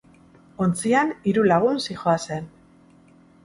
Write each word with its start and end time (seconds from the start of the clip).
Ontzian 0.65 1.11
hiru 1.31 1.45
lagun 1.51 1.79
zihoazen. 1.85 2.51